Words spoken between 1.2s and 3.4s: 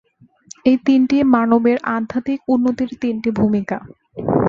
মানবের আধ্যাত্মিক উন্নতির তিনটি